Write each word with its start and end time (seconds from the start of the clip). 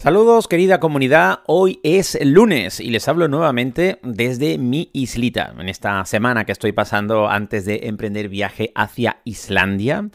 Saludos 0.00 0.46
querida 0.46 0.78
comunidad, 0.78 1.40
hoy 1.46 1.80
es 1.82 2.16
lunes 2.24 2.78
y 2.78 2.90
les 2.90 3.08
hablo 3.08 3.26
nuevamente 3.26 3.98
desde 4.04 4.56
mi 4.56 4.90
islita, 4.92 5.52
en 5.58 5.68
esta 5.68 6.04
semana 6.04 6.44
que 6.44 6.52
estoy 6.52 6.70
pasando 6.70 7.28
antes 7.28 7.64
de 7.64 7.80
emprender 7.88 8.28
viaje 8.28 8.70
hacia 8.76 9.20
Islandia. 9.24 10.08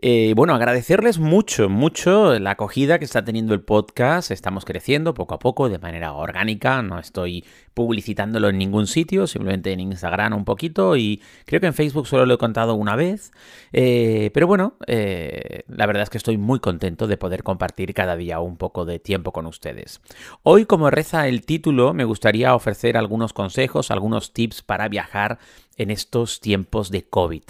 Eh, 0.00 0.32
bueno, 0.36 0.54
agradecerles 0.54 1.18
mucho, 1.18 1.68
mucho 1.68 2.38
la 2.38 2.52
acogida 2.52 3.00
que 3.00 3.04
está 3.04 3.24
teniendo 3.24 3.52
el 3.52 3.62
podcast. 3.62 4.30
Estamos 4.30 4.64
creciendo 4.64 5.12
poco 5.12 5.34
a 5.34 5.38
poco 5.40 5.68
de 5.68 5.80
manera 5.80 6.12
orgánica. 6.12 6.82
No 6.82 7.00
estoy 7.00 7.44
publicitándolo 7.74 8.48
en 8.48 8.58
ningún 8.58 8.86
sitio, 8.86 9.26
simplemente 9.26 9.72
en 9.72 9.80
Instagram 9.80 10.34
un 10.34 10.44
poquito 10.44 10.96
y 10.96 11.20
creo 11.46 11.60
que 11.60 11.66
en 11.66 11.74
Facebook 11.74 12.06
solo 12.06 12.26
lo 12.26 12.34
he 12.34 12.38
contado 12.38 12.74
una 12.74 12.94
vez. 12.94 13.32
Eh, 13.72 14.30
pero 14.34 14.46
bueno, 14.46 14.74
eh, 14.86 15.62
la 15.66 15.86
verdad 15.86 16.04
es 16.04 16.10
que 16.10 16.18
estoy 16.18 16.38
muy 16.38 16.60
contento 16.60 17.08
de 17.08 17.16
poder 17.16 17.42
compartir 17.42 17.92
cada 17.92 18.16
día 18.16 18.38
un 18.38 18.56
poco 18.56 18.84
de 18.84 19.00
tiempo 19.00 19.27
con 19.32 19.46
ustedes. 19.46 20.00
Hoy, 20.42 20.66
como 20.66 20.90
reza 20.90 21.28
el 21.28 21.44
título, 21.44 21.94
me 21.94 22.04
gustaría 22.04 22.54
ofrecer 22.54 22.96
algunos 22.96 23.32
consejos, 23.32 23.90
algunos 23.90 24.32
tips 24.32 24.62
para 24.62 24.88
viajar 24.88 25.38
en 25.78 25.90
estos 25.90 26.40
tiempos 26.40 26.90
de 26.90 27.04
COVID. 27.04 27.42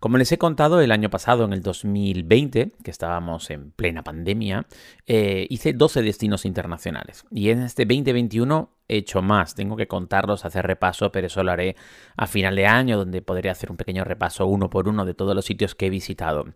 Como 0.00 0.16
les 0.16 0.32
he 0.32 0.38
contado, 0.38 0.80
el 0.80 0.90
año 0.90 1.10
pasado, 1.10 1.44
en 1.44 1.52
el 1.52 1.62
2020, 1.62 2.72
que 2.82 2.90
estábamos 2.90 3.50
en 3.50 3.70
plena 3.72 4.02
pandemia, 4.02 4.66
eh, 5.06 5.46
hice 5.50 5.74
12 5.74 6.02
destinos 6.02 6.46
internacionales. 6.46 7.26
Y 7.30 7.50
en 7.50 7.60
este 7.60 7.84
2021 7.84 8.70
he 8.88 8.96
hecho 8.96 9.20
más. 9.20 9.54
Tengo 9.54 9.76
que 9.76 9.86
contarlos, 9.86 10.46
hacer 10.46 10.66
repaso, 10.66 11.12
pero 11.12 11.26
eso 11.26 11.44
lo 11.44 11.52
haré 11.52 11.76
a 12.16 12.26
final 12.26 12.56
de 12.56 12.66
año, 12.66 12.96
donde 12.96 13.20
podré 13.20 13.50
hacer 13.50 13.70
un 13.70 13.76
pequeño 13.76 14.02
repaso 14.02 14.46
uno 14.46 14.70
por 14.70 14.88
uno 14.88 15.04
de 15.04 15.14
todos 15.14 15.34
los 15.34 15.44
sitios 15.44 15.74
que 15.74 15.86
he 15.86 15.90
visitado. 15.90 16.46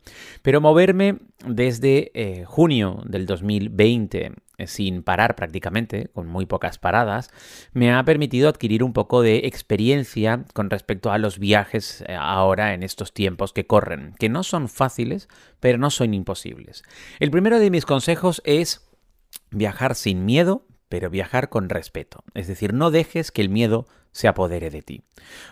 Pero 0.42 0.62
moverme 0.62 1.18
desde 1.46 2.10
eh, 2.14 2.44
junio 2.46 3.02
del 3.04 3.26
2020 3.26 4.26
eh, 4.26 4.32
sin 4.66 5.02
parar 5.02 5.36
prácticamente, 5.36 6.08
con 6.12 6.26
muy 6.26 6.46
pocas 6.46 6.78
paradas, 6.78 7.30
me 7.72 7.92
ha 7.92 8.02
permitido 8.04 8.48
adquirir 8.48 8.82
un 8.82 8.92
poco 8.92 9.22
de 9.22 9.38
experiencia 9.44 10.44
con 10.54 10.70
respecto 10.70 11.12
a 11.12 11.18
los 11.18 11.38
viajes 11.38 12.04
eh, 12.06 12.16
ahora 12.18 12.74
en 12.74 12.82
estos 12.82 13.12
tiempos 13.12 13.52
que 13.52 13.66
corren, 13.66 14.14
que 14.18 14.28
no 14.28 14.42
son 14.42 14.68
fáciles, 14.68 15.28
pero 15.60 15.78
no 15.78 15.90
son 15.90 16.14
imposibles. 16.14 16.82
El 17.20 17.30
primero 17.30 17.58
de 17.58 17.70
mis 17.70 17.86
consejos 17.86 18.42
es 18.44 18.88
viajar 19.50 19.94
sin 19.94 20.24
miedo, 20.24 20.66
pero 20.88 21.10
viajar 21.10 21.48
con 21.48 21.68
respeto. 21.68 22.24
Es 22.34 22.46
decir, 22.46 22.72
no 22.72 22.90
dejes 22.90 23.30
que 23.30 23.42
el 23.42 23.48
miedo 23.50 23.86
se 24.12 24.28
apodere 24.28 24.70
de 24.70 24.82
ti. 24.82 25.02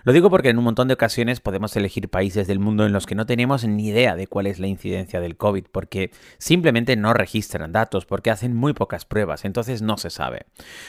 Lo 0.04 0.12
digo 0.12 0.30
porque 0.30 0.50
en 0.50 0.58
un 0.58 0.64
montón 0.64 0.88
de 0.88 0.94
ocasiones 0.94 1.40
podemos 1.40 1.76
elegir 1.76 2.08
países 2.08 2.46
del 2.46 2.58
mundo 2.58 2.86
en 2.86 2.92
los 2.92 3.06
que 3.06 3.14
no 3.14 3.26
tenemos 3.26 3.64
ni 3.64 3.88
idea 3.88 4.16
de 4.16 4.26
cuál 4.26 4.46
es 4.46 4.58
la 4.58 4.66
incidencia 4.66 5.20
del 5.20 5.36
COVID, 5.36 5.66
porque 5.70 6.10
simplemente 6.38 6.96
no 6.96 7.12
registran 7.12 7.72
datos, 7.72 8.06
porque 8.06 8.30
hacen 8.30 8.54
muy 8.54 8.72
pocas 8.72 9.04
pruebas, 9.04 9.44
entonces 9.44 9.82
no 9.82 9.96
se 9.96 10.10
sabe. 10.10 10.46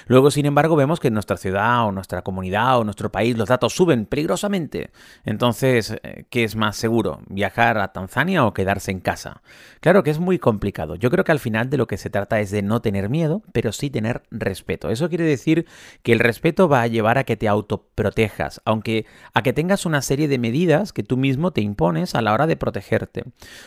Luego, 0.07 0.31
sin 0.31 0.45
embargo, 0.45 0.75
vemos 0.75 0.99
que 0.99 1.07
en 1.09 1.13
nuestra 1.13 1.37
ciudad 1.37 1.85
o 1.85 1.91
nuestra 1.91 2.21
comunidad 2.21 2.79
o 2.79 2.83
nuestro 2.83 3.11
país 3.11 3.37
los 3.37 3.49
datos 3.49 3.75
suben 3.75 4.05
peligrosamente. 4.05 4.91
Entonces, 5.25 5.95
eh, 6.03 6.25
¿qué 6.29 6.43
es 6.43 6.55
más 6.55 6.75
seguro? 6.75 7.21
¿Viajar 7.27 7.77
a 7.77 7.93
Tanzania 7.93 8.45
o 8.45 8.53
quedarse 8.53 8.91
en 8.91 8.99
casa? 8.99 9.41
Claro 9.79 10.03
que 10.03 10.11
es 10.11 10.19
muy 10.19 10.39
complicado. 10.39 10.95
Yo 10.95 11.09
creo 11.09 11.23
que 11.23 11.31
al 11.31 11.39
final 11.39 11.69
de 11.69 11.77
lo 11.77 11.87
que 11.87 11.97
se 11.97 12.09
trata 12.09 12.39
es 12.39 12.51
de 12.51 12.61
no 12.61 12.81
tener 12.81 13.09
miedo, 13.09 13.43
pero 13.51 13.71
sí 13.71 13.89
tener 13.89 14.23
respeto. 14.31 14.89
Eso 14.89 15.09
quiere 15.09 15.23
decir 15.23 15.65
que 16.03 16.13
el 16.13 16.19
respeto 16.19 16.67
va 16.67 16.81
a 16.81 16.87
llevar 16.87 17.17
a 17.17 17.23
que 17.23 17.37
te 17.37 17.47
autoprotejas, 17.57 18.61
aunque 18.65 19.05
a 19.33 19.41
que 19.41 19.53
tengas 19.53 19.85
una 19.85 20.01
serie 20.01 20.27
de 20.27 20.39
medidas 20.39 20.93
que 20.93 21.03
tú 21.03 21.17
mismo 21.17 21.51
te 21.51 21.61
impones 21.61 22.15
a 22.15 22.21
la 22.21 22.33
hora 22.33 22.47
de 22.47 22.57
protegerte. 22.57 23.25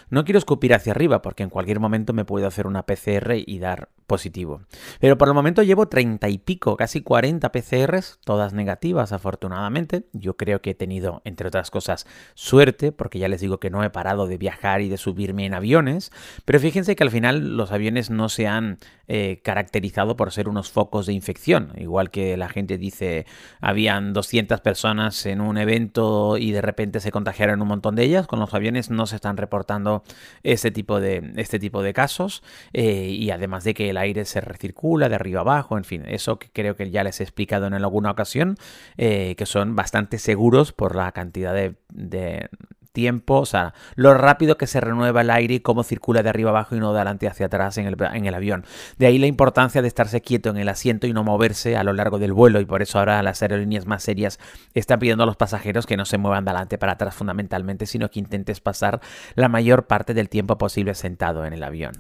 No 0.09 0.25
quiero 0.25 0.39
escupir 0.39 0.75
hacia 0.75 0.93
arriba 0.93 1.23
porque 1.23 1.43
en 1.43 1.51
cualquier 1.51 1.81
momento 1.81 2.12
me 2.12 2.25
puedo 2.25 2.47
hacer 2.47 2.67
una 2.67 2.84
PCR 2.84 3.34
y 3.47 3.59
dar 3.59 3.91
positivo. 4.10 4.62
Pero 4.98 5.16
por 5.16 5.28
el 5.28 5.34
momento 5.34 5.62
llevo 5.62 5.87
30 5.87 6.28
y 6.31 6.38
pico, 6.38 6.76
casi 6.76 7.00
40 7.00 7.53
PCRs, 7.53 8.19
todas 8.25 8.53
negativas 8.53 9.12
afortunadamente. 9.12 10.06
Yo 10.12 10.37
creo 10.37 10.60
que 10.60 10.71
he 10.71 10.75
tenido, 10.75 11.22
entre 11.25 11.47
otras 11.47 11.71
cosas, 11.71 12.09
suerte, 12.34 12.91
porque 12.91 13.20
ya 13.20 13.28
les 13.28 13.41
digo 13.41 13.60
que 13.60 13.70
no 13.70 13.84
he 13.84 13.91
parado 13.91 14.26
de 14.26 14.37
viajar 14.37 14.81
y 14.81 14.88
de 14.88 14.97
subirme 14.97 15.47
en 15.47 15.54
aviones, 15.54 16.10
pero 16.44 16.59
fíjense 16.59 16.97
que 16.97 17.04
al 17.04 17.12
final 17.12 17.56
los 17.56 17.70
aviones 17.70 18.10
no 18.10 18.28
se 18.28 18.49
han 18.49 18.78
eh, 19.06 19.41
caracterizado 19.44 20.16
por 20.16 20.32
ser 20.32 20.49
unos 20.49 20.70
focos 20.72 21.06
de 21.06 21.12
infección, 21.12 21.72
igual 21.76 22.10
que 22.10 22.37
la 22.37 22.49
gente 22.49 22.78
dice, 22.78 23.26
habían 23.60 24.12
200 24.12 24.60
personas 24.60 25.25
en 25.26 25.41
un 25.41 25.56
evento 25.56 26.37
y 26.37 26.50
de 26.50 26.62
repente 26.62 26.99
se 26.99 27.12
contagiaron 27.12 27.62
un 27.62 27.69
montón 27.69 27.94
de 27.94 28.03
ellas, 28.03 28.26
con 28.26 28.41
los 28.41 28.54
aviones 28.54 28.91
no 28.91 29.06
se 29.06 29.15
están 29.15 29.37
reportando 29.37 30.03
este 30.43 30.72
tipo 30.72 30.99
de, 30.99 31.32
este 31.37 31.60
tipo 31.60 31.82
de 31.82 31.93
casos, 31.93 32.43
eh, 32.72 33.06
y 33.09 33.31
además 33.31 33.62
de 33.62 33.75
que 33.75 33.93
la 33.93 34.00
aire 34.00 34.25
se 34.25 34.41
recircula 34.41 35.09
de 35.09 35.15
arriba 35.15 35.41
abajo, 35.41 35.78
en 35.78 35.84
fin, 35.84 36.05
eso 36.06 36.38
que 36.38 36.50
creo 36.53 36.77
que 36.77 36.91
ya 36.91 37.05
les 37.05 37.21
he 37.21 37.22
explicado 37.22 37.66
en 37.66 37.75
alguna 37.75 38.11
ocasión, 38.11 38.56
eh, 38.97 39.34
que 39.37 39.47
son 39.47 39.77
bastante 39.77 40.19
seguros 40.19 40.72
por 40.72 40.97
la 40.97 41.12
cantidad 41.12 41.55
de, 41.55 42.49
tiempo, 42.93 43.41
o 43.41 43.47
sea, 43.47 43.75
lo 43.95 44.15
rápido 44.15 44.56
que 44.56 44.67
se 44.67 44.81
renueva 44.81 45.21
el 45.21 45.31
aire 45.31 45.55
y 45.55 45.61
cómo 45.61 45.83
circula 45.83 46.23
de 46.23 46.28
arriba 46.28 46.51
abajo 46.51 46.77
y 46.77 46.81
no 46.81 46.93
de 46.93 46.99
adelante 46.99 47.28
hacia 47.28 47.47
atrás 47.47 47.78
en 47.78 47.87
el, 47.87 47.97
en 48.12 48.27
el, 48.27 48.34
avión. 48.34 48.65
De 48.99 49.06
ahí 49.06 49.19
la 49.19 49.27
importancia 49.27 49.83
de 49.83 49.89
estarse 49.89 50.21
quieto 50.21 50.51
en 50.51 50.56
el 50.56 50.69
asiento 50.69 51.06
y 51.06 51.12
no 51.12 51.25
moverse 51.25 51.77
a 51.77 51.84
lo 51.84 51.93
largo 51.93 52.19
del 52.19 52.33
vuelo 52.33 52.61
y 52.61 52.65
por 52.65 52.83
eso 52.83 52.99
ahora 52.99 53.23
las 53.23 53.43
aerolíneas 53.43 53.87
más 53.87 54.03
serias 54.03 54.39
están 54.75 54.99
pidiendo 54.99 55.25
a 55.25 55.27
los 55.27 55.37
pasajeros 55.37 55.87
que 55.87 55.97
no 55.97 56.05
se 56.05 56.19
muevan 56.19 56.45
de 56.45 56.50
adelante 56.50 56.79
para 56.79 56.93
atrás 56.93 57.15
fundamentalmente, 57.15 57.87
sino 57.87 58.11
que 58.11 58.19
intentes 58.19 58.61
pasar 58.61 59.00
la 59.34 59.49
mayor 59.49 59.87
parte 59.87 60.15
del 60.15 60.29
tiempo 60.29 60.59
posible 60.59 60.95
sentado 60.95 61.45
en 61.45 61.53
el 61.53 61.62
avión. 61.62 61.93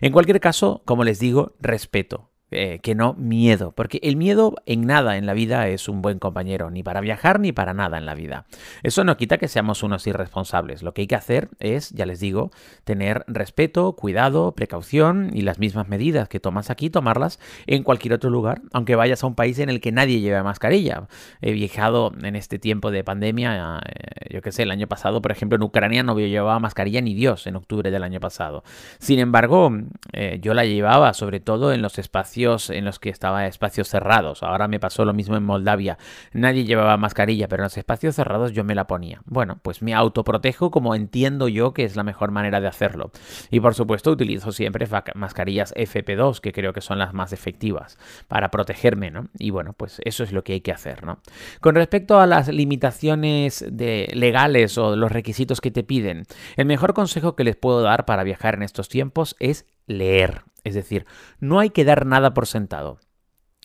En 0.00 0.12
cualquier 0.12 0.40
caso, 0.40 0.82
como 0.84 1.04
les 1.04 1.18
digo, 1.18 1.54
respeto. 1.60 2.31
Eh, 2.54 2.80
que 2.82 2.94
no 2.94 3.14
miedo, 3.14 3.72
porque 3.72 3.98
el 4.02 4.16
miedo 4.16 4.54
en 4.66 4.86
nada 4.86 5.16
en 5.16 5.24
la 5.24 5.32
vida 5.32 5.68
es 5.68 5.88
un 5.88 6.02
buen 6.02 6.18
compañero, 6.18 6.70
ni 6.70 6.82
para 6.82 7.00
viajar 7.00 7.40
ni 7.40 7.50
para 7.50 7.72
nada 7.72 7.96
en 7.96 8.04
la 8.04 8.14
vida. 8.14 8.44
Eso 8.82 9.04
no 9.04 9.16
quita 9.16 9.38
que 9.38 9.48
seamos 9.48 9.82
unos 9.82 10.06
irresponsables. 10.06 10.82
Lo 10.82 10.92
que 10.92 11.00
hay 11.00 11.06
que 11.06 11.14
hacer 11.14 11.48
es, 11.60 11.90
ya 11.90 12.04
les 12.04 12.20
digo, 12.20 12.50
tener 12.84 13.24
respeto, 13.26 13.94
cuidado, 13.94 14.52
precaución 14.52 15.30
y 15.32 15.40
las 15.40 15.58
mismas 15.58 15.88
medidas 15.88 16.28
que 16.28 16.40
tomas 16.40 16.68
aquí, 16.68 16.90
tomarlas 16.90 17.40
en 17.66 17.84
cualquier 17.84 18.12
otro 18.12 18.28
lugar, 18.28 18.60
aunque 18.72 18.96
vayas 18.96 19.24
a 19.24 19.28
un 19.28 19.34
país 19.34 19.58
en 19.58 19.70
el 19.70 19.80
que 19.80 19.90
nadie 19.90 20.20
lleve 20.20 20.42
mascarilla. 20.42 21.08
He 21.40 21.52
viajado 21.52 22.12
en 22.22 22.36
este 22.36 22.58
tiempo 22.58 22.90
de 22.90 23.02
pandemia, 23.02 23.80
eh, 23.86 24.34
yo 24.34 24.42
qué 24.42 24.52
sé, 24.52 24.64
el 24.64 24.72
año 24.72 24.88
pasado, 24.88 25.22
por 25.22 25.32
ejemplo, 25.32 25.56
en 25.56 25.62
Ucrania 25.62 26.02
no 26.02 26.18
llevaba 26.18 26.58
mascarilla 26.58 27.00
ni 27.00 27.14
Dios 27.14 27.46
en 27.46 27.56
octubre 27.56 27.90
del 27.90 28.02
año 28.02 28.20
pasado. 28.20 28.62
Sin 28.98 29.20
embargo, 29.20 29.70
eh, 30.12 30.38
yo 30.42 30.52
la 30.52 30.66
llevaba 30.66 31.14
sobre 31.14 31.40
todo 31.40 31.72
en 31.72 31.80
los 31.80 31.98
espacios 31.98 32.41
en 32.42 32.84
los 32.84 32.98
que 32.98 33.08
estaba 33.08 33.46
espacios 33.46 33.88
cerrados. 33.88 34.42
Ahora 34.42 34.66
me 34.68 34.80
pasó 34.80 35.04
lo 35.04 35.14
mismo 35.14 35.36
en 35.36 35.44
Moldavia. 35.44 35.98
Nadie 36.32 36.64
llevaba 36.64 36.96
mascarilla, 36.96 37.46
pero 37.48 37.62
en 37.62 37.66
los 37.66 37.78
espacios 37.78 38.16
cerrados 38.16 38.52
yo 38.52 38.64
me 38.64 38.74
la 38.74 38.86
ponía. 38.86 39.22
Bueno, 39.24 39.58
pues 39.62 39.82
me 39.82 39.94
autoprotejo 39.94 40.70
como 40.70 40.94
entiendo 40.94 41.48
yo 41.48 41.72
que 41.72 41.84
es 41.84 41.94
la 41.94 42.02
mejor 42.02 42.32
manera 42.32 42.60
de 42.60 42.66
hacerlo. 42.66 43.12
Y 43.50 43.60
por 43.60 43.74
supuesto 43.74 44.10
utilizo 44.10 44.50
siempre 44.50 44.88
mascarillas 45.14 45.74
FP2, 45.74 46.40
que 46.40 46.52
creo 46.52 46.72
que 46.72 46.80
son 46.80 46.98
las 46.98 47.14
más 47.14 47.32
efectivas 47.32 47.98
para 48.26 48.50
protegerme, 48.50 49.10
¿no? 49.10 49.28
Y 49.38 49.50
bueno, 49.50 49.72
pues 49.72 50.00
eso 50.04 50.24
es 50.24 50.32
lo 50.32 50.42
que 50.42 50.54
hay 50.54 50.60
que 50.60 50.72
hacer, 50.72 51.04
¿no? 51.04 51.20
Con 51.60 51.74
respecto 51.74 52.18
a 52.20 52.26
las 52.26 52.48
limitaciones 52.48 53.64
de 53.70 54.10
legales 54.14 54.78
o 54.78 54.96
los 54.96 55.12
requisitos 55.12 55.60
que 55.60 55.70
te 55.70 55.84
piden, 55.84 56.24
el 56.56 56.66
mejor 56.66 56.94
consejo 56.94 57.36
que 57.36 57.44
les 57.44 57.56
puedo 57.56 57.82
dar 57.82 58.04
para 58.04 58.24
viajar 58.24 58.54
en 58.54 58.62
estos 58.62 58.88
tiempos 58.88 59.36
es 59.38 59.66
leer. 59.86 60.42
Es 60.64 60.74
decir, 60.74 61.06
no 61.40 61.58
hay 61.58 61.70
que 61.70 61.84
dar 61.84 62.06
nada 62.06 62.34
por 62.34 62.46
sentado. 62.46 62.98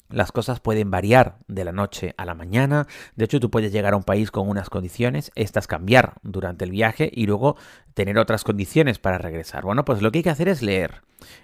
Las 0.10 0.32
cosas 0.32 0.62
pueden 0.62 0.90
variar 0.90 1.40
de 1.48 1.66
la 1.66 1.74
noche 1.74 2.14
a 2.18 2.26
la 2.26 2.34
mañana. 2.34 2.88
De 3.16 3.26
hecho, 3.26 3.42
tú 3.42 3.52
puedes 3.52 3.74
llegar 3.74 3.94
a 3.94 3.98
un 3.98 4.04
país 4.04 4.32
con 4.32 4.48
unas 4.48 4.70
condiciones, 4.70 5.32
estas 5.36 5.68
cambiar 5.68 6.16
durante 6.24 6.64
el 6.64 6.72
viaje 6.72 7.12
y 7.14 7.26
luego 7.26 7.58
tener 7.98 8.20
otras 8.20 8.44
condiciones 8.44 9.00
para 9.00 9.18
regresar. 9.18 9.64
Bueno, 9.64 9.84
pues 9.84 10.04
lo 10.04 10.12
que 10.12 10.20
hay 10.20 10.24
que 10.24 10.30
hacer 10.30 10.50
es 10.50 10.62
leer 10.62 11.02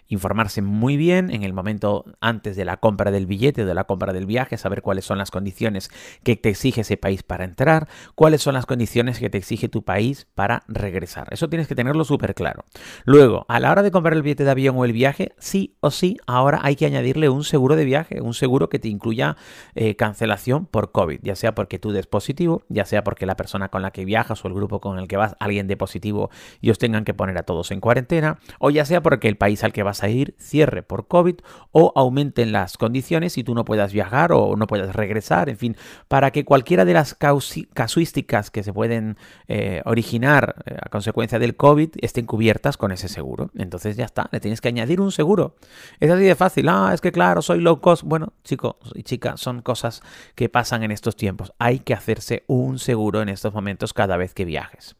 informarse 0.07 0.61
muy 0.61 0.97
bien 0.97 1.31
en 1.31 1.43
el 1.43 1.53
momento 1.53 2.05
antes 2.19 2.55
de 2.55 2.65
la 2.65 2.77
compra 2.77 3.11
del 3.11 3.25
billete 3.25 3.63
o 3.63 3.65
de 3.65 3.73
la 3.73 3.85
compra 3.85 4.13
del 4.13 4.25
viaje, 4.25 4.57
saber 4.57 4.81
cuáles 4.81 5.05
son 5.05 5.17
las 5.17 5.31
condiciones 5.31 5.89
que 6.23 6.35
te 6.35 6.49
exige 6.49 6.81
ese 6.81 6.97
país 6.97 7.23
para 7.23 7.45
entrar, 7.45 7.87
cuáles 8.15 8.41
son 8.41 8.53
las 8.53 8.65
condiciones 8.65 9.19
que 9.19 9.29
te 9.29 9.37
exige 9.37 9.69
tu 9.69 9.83
país 9.83 10.27
para 10.35 10.63
regresar. 10.67 11.27
Eso 11.31 11.49
tienes 11.49 11.67
que 11.67 11.75
tenerlo 11.75 12.03
súper 12.03 12.35
claro. 12.35 12.63
Luego, 13.05 13.45
a 13.47 13.59
la 13.59 13.71
hora 13.71 13.81
de 13.81 13.91
comprar 13.91 14.13
el 14.13 14.21
billete 14.21 14.43
de 14.43 14.51
avión 14.51 14.77
o 14.77 14.85
el 14.85 14.93
viaje, 14.93 15.33
sí 15.39 15.75
o 15.79 15.89
sí, 15.89 16.17
ahora 16.27 16.59
hay 16.63 16.75
que 16.75 16.85
añadirle 16.85 17.29
un 17.29 17.43
seguro 17.43 17.75
de 17.75 17.85
viaje, 17.85 18.21
un 18.21 18.33
seguro 18.33 18.69
que 18.69 18.79
te 18.79 18.89
incluya 18.89 19.35
eh, 19.73 19.95
cancelación 19.95 20.65
por 20.65 20.91
COVID, 20.91 21.19
ya 21.23 21.35
sea 21.35 21.55
porque 21.55 21.79
tú 21.79 21.91
des 21.91 22.07
positivo, 22.07 22.63
ya 22.69 22.85
sea 22.85 23.03
porque 23.03 23.25
la 23.25 23.35
persona 23.35 23.69
con 23.69 23.81
la 23.81 23.91
que 23.91 24.05
viajas 24.05 24.43
o 24.45 24.47
el 24.47 24.53
grupo 24.53 24.79
con 24.79 24.99
el 24.99 25.07
que 25.07 25.17
vas, 25.17 25.35
alguien 25.39 25.67
de 25.67 25.77
positivo 25.77 26.29
y 26.61 26.69
os 26.69 26.77
tengan 26.77 27.05
que 27.05 27.13
poner 27.13 27.37
a 27.37 27.43
todos 27.43 27.71
en 27.71 27.79
cuarentena, 27.79 28.39
o 28.59 28.69
ya 28.69 28.85
sea 28.85 29.01
porque 29.01 29.27
el 29.27 29.37
país 29.37 29.63
al 29.63 29.73
que 29.73 29.83
vas 29.83 30.03
a 30.03 30.09
ir 30.09 30.35
cierre 30.39 30.83
por 30.83 31.07
COVID 31.07 31.35
o 31.71 31.91
aumenten 31.95 32.51
las 32.51 32.77
condiciones 32.77 33.37
y 33.37 33.43
tú 33.43 33.55
no 33.55 33.65
puedas 33.65 33.93
viajar 33.93 34.31
o 34.31 34.55
no 34.55 34.67
puedas 34.67 34.95
regresar, 34.95 35.49
en 35.49 35.57
fin, 35.57 35.77
para 36.07 36.31
que 36.31 36.45
cualquiera 36.45 36.85
de 36.85 36.93
las 36.93 37.15
casuísticas 37.15 38.51
que 38.51 38.63
se 38.63 38.73
pueden 38.73 39.17
eh, 39.47 39.81
originar 39.85 40.63
eh, 40.65 40.77
a 40.81 40.89
consecuencia 40.89 41.39
del 41.39 41.55
COVID 41.55 41.89
estén 42.01 42.25
cubiertas 42.25 42.77
con 42.77 42.91
ese 42.91 43.07
seguro. 43.07 43.51
Entonces 43.55 43.95
ya 43.95 44.05
está, 44.05 44.29
le 44.31 44.39
tienes 44.39 44.61
que 44.61 44.67
añadir 44.69 45.01
un 45.01 45.11
seguro. 45.11 45.55
Es 45.99 46.11
así 46.11 46.23
de 46.23 46.35
fácil. 46.35 46.69
Ah, 46.69 46.91
es 46.93 47.01
que 47.01 47.11
claro, 47.11 47.41
soy 47.41 47.59
low 47.59 47.79
cost. 47.81 48.03
Bueno, 48.03 48.33
chicos 48.43 48.75
y 48.95 49.03
chicas, 49.03 49.39
son 49.39 49.61
cosas 49.61 50.01
que 50.35 50.49
pasan 50.49 50.83
en 50.83 50.91
estos 50.91 51.15
tiempos. 51.15 51.53
Hay 51.59 51.79
que 51.79 51.93
hacerse 51.93 52.43
un 52.47 52.79
seguro 52.79 53.21
en 53.21 53.29
estos 53.29 53.53
momentos 53.53 53.93
cada 53.93 54.17
vez 54.17 54.33
que 54.33 54.45
viajes. 54.45 54.95